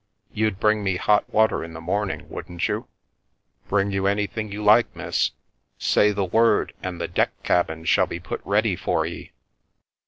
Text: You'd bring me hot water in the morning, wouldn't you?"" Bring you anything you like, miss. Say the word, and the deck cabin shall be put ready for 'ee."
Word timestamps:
You'd 0.33 0.59
bring 0.59 0.83
me 0.83 0.95
hot 0.95 1.31
water 1.31 1.63
in 1.63 1.73
the 1.73 1.79
morning, 1.79 2.27
wouldn't 2.27 2.67
you?"" 2.67 2.87
Bring 3.69 3.91
you 3.91 4.07
anything 4.07 4.51
you 4.51 4.63
like, 4.63 4.95
miss. 4.95 5.29
Say 5.77 6.11
the 6.11 6.25
word, 6.25 6.73
and 6.81 6.99
the 6.99 7.07
deck 7.07 7.29
cabin 7.43 7.85
shall 7.85 8.07
be 8.07 8.19
put 8.19 8.41
ready 8.43 8.75
for 8.75 9.05
'ee." 9.05 9.31